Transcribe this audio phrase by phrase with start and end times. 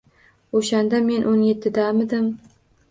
[0.61, 2.31] O‘shanda men o‘n yettidamidim?